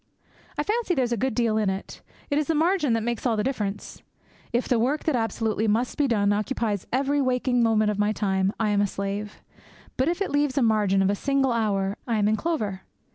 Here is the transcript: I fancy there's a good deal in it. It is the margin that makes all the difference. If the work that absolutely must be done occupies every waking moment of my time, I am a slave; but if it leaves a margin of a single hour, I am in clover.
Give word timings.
I 0.57 0.63
fancy 0.63 0.95
there's 0.95 1.11
a 1.11 1.15
good 1.15 1.35
deal 1.35 1.57
in 1.59 1.69
it. 1.69 2.01
It 2.31 2.39
is 2.39 2.47
the 2.47 2.55
margin 2.55 2.93
that 2.93 3.03
makes 3.03 3.23
all 3.23 3.37
the 3.37 3.43
difference. 3.43 4.01
If 4.51 4.67
the 4.67 4.79
work 4.79 5.03
that 5.03 5.15
absolutely 5.15 5.67
must 5.67 5.95
be 5.95 6.07
done 6.07 6.33
occupies 6.33 6.87
every 6.91 7.21
waking 7.21 7.61
moment 7.61 7.91
of 7.91 7.99
my 7.99 8.11
time, 8.11 8.51
I 8.59 8.69
am 8.71 8.81
a 8.81 8.87
slave; 8.87 9.43
but 9.97 10.07
if 10.09 10.19
it 10.19 10.31
leaves 10.31 10.57
a 10.57 10.63
margin 10.63 11.03
of 11.03 11.11
a 11.11 11.15
single 11.15 11.51
hour, 11.51 11.97
I 12.07 12.17
am 12.17 12.27
in 12.27 12.35
clover. 12.35 12.81